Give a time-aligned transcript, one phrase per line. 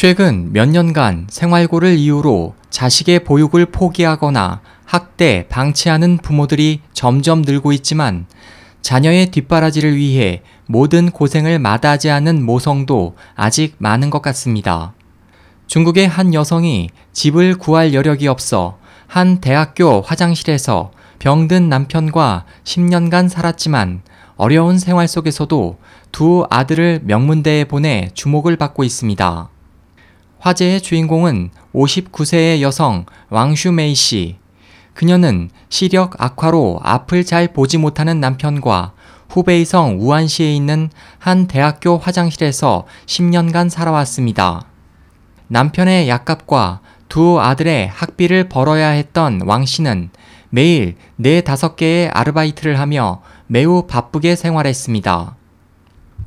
[0.00, 8.24] 최근 몇 년간 생활고를 이유로 자식의 보육을 포기하거나 학대, 방치하는 부모들이 점점 늘고 있지만
[8.80, 14.94] 자녀의 뒷바라지를 위해 모든 고생을 마다하지 않은 모성도 아직 많은 것 같습니다.
[15.66, 24.00] 중국의 한 여성이 집을 구할 여력이 없어 한 대학교 화장실에서 병든 남편과 10년간 살았지만
[24.38, 25.78] 어려운 생활 속에서도
[26.10, 29.50] 두 아들을 명문대에 보내 주목을 받고 있습니다.
[30.40, 34.36] 화제의 주인공은 59세의 여성 왕슈메이 씨.
[34.94, 38.92] 그녀는 시력 악화로 앞을 잘 보지 못하는 남편과
[39.28, 44.66] 후베이성 우안시에 있는 한 대학교 화장실에서 10년간 살아왔습니다.
[45.48, 50.10] 남편의 약값과 두 아들의 학비를 벌어야 했던 왕 씨는
[50.48, 55.36] 매일 네 다섯 개의 아르바이트를 하며 매우 바쁘게 생활했습니다.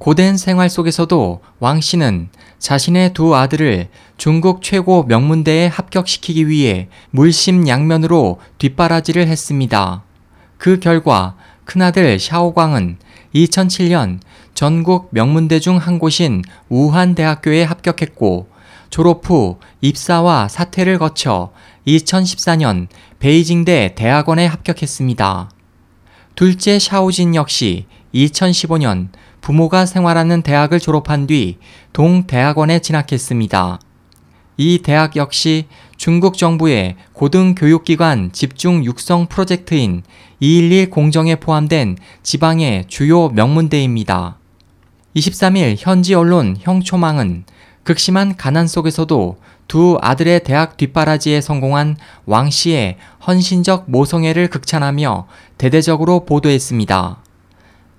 [0.03, 2.27] 고된 생활 속에서도 왕 씨는
[2.59, 10.03] 자신의 두 아들을 중국 최고 명문대에 합격시키기 위해 물심양면으로 뒷바라지를 했습니다.
[10.57, 12.97] 그 결과 큰아들 샤오광은
[13.33, 14.19] 2007년
[14.53, 18.49] 전국 명문대 중 한 곳인 우한대학교에 합격했고
[18.89, 21.53] 졸업 후 입사와 사퇴를 거쳐
[21.87, 22.87] 2014년
[23.19, 25.49] 베이징대 대학원에 합격했습니다.
[26.35, 29.09] 둘째 샤오진 역시 2015년
[29.41, 31.57] 부모가 생활하는 대학을 졸업한 뒤
[31.93, 33.79] 동대학원에 진학했습니다.
[34.57, 35.65] 이 대학 역시
[35.97, 40.03] 중국 정부의 고등교육기관 집중 육성 프로젝트인
[40.39, 44.37] 211 공정에 포함된 지방의 주요 명문대입니다.
[45.15, 47.45] 23일 현지 언론 형초망은
[47.83, 57.23] 극심한 가난 속에서도 두 아들의 대학 뒷바라지에 성공한 왕 씨의 헌신적 모성애를 극찬하며 대대적으로 보도했습니다.